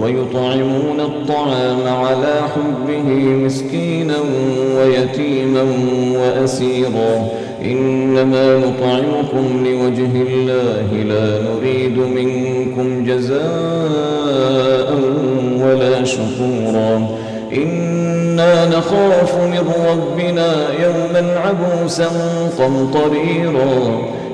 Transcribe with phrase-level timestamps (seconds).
[0.00, 3.08] ويطعمون الطعام على حبه
[3.44, 4.16] مسكينا
[4.78, 5.64] ويتيما
[6.16, 7.28] وأسيرا.
[7.64, 13.42] إنما نطعمكم لوجه الله لا نريد منكم جزاء
[15.64, 17.08] ولا شكورا.
[17.56, 22.08] إنا نخاف من ربنا يوما عبوسا
[22.58, 23.72] قمطريرا.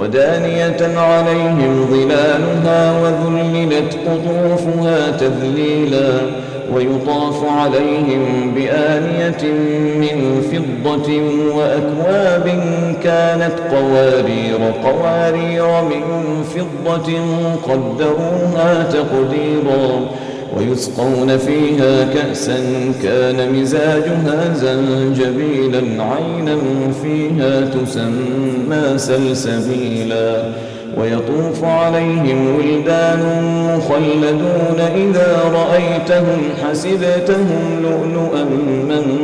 [0.00, 6.12] ودانية عليهم ظلالها وذللت قطوفها تذليلا
[6.74, 9.52] ويطاف عليهم بآنية
[10.00, 11.20] من فضة
[11.56, 12.46] وأكواب
[13.02, 16.02] كانت قوارير قوارير من
[16.42, 17.12] فضة
[17.68, 20.00] قدروها تقديرا
[20.56, 22.58] ويسقون فيها كأسا
[23.02, 26.56] كان مزاجها زنجبيلا عينا
[27.02, 30.42] فيها تسمى سلسبيلا.
[30.98, 33.22] ويطوف عليهم ولدان
[33.76, 38.44] مخلدون إذا رأيتهم حسبتهم لؤلؤا
[38.88, 39.19] منثورا.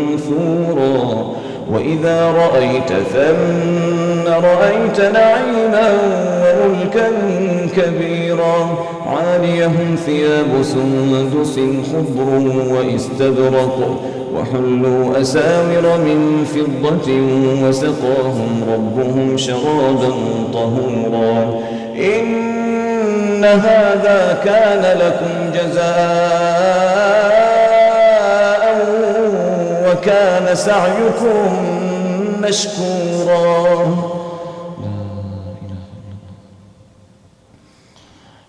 [1.70, 5.92] وإذا رأيت ثم رأيت نعيما
[6.64, 7.08] وملكا
[7.76, 11.60] كبيرا عاليهم ثياب سندس
[11.92, 14.00] خضر واستبرق
[14.34, 17.12] وحلوا أساور من فضة
[17.68, 20.12] وسقاهم ربهم شرابا
[20.52, 21.60] طهورا
[21.96, 26.95] إن هذا كان لكم جزاء
[30.06, 31.66] وكان سعيكم
[32.40, 33.86] مشكورا.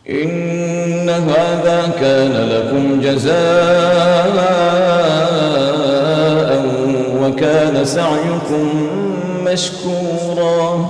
[0.09, 4.27] إن هذا كان لكم جزاء
[7.21, 8.69] وكان سعيكم
[9.45, 10.89] مشكورا.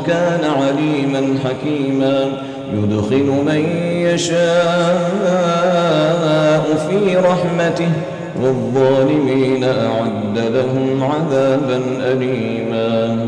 [0.00, 2.32] الله كان عليما حكيما
[2.74, 4.40] يدخل من يشاء
[6.88, 7.92] في رحمته
[8.42, 13.26] والظالمين أعد لهم عذابا أليما